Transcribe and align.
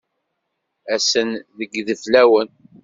Ass-n 0.93 1.29
deg 1.57 1.71
yideflawen. 1.73 2.49